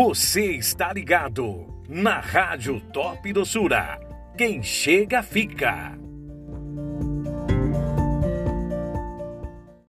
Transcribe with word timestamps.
Você 0.00 0.52
está 0.52 0.92
ligado 0.92 1.66
na 1.88 2.20
Rádio 2.20 2.80
Top 2.92 3.32
do 3.32 3.44
Sura. 3.44 3.98
Quem 4.36 4.62
chega, 4.62 5.24
fica. 5.24 5.98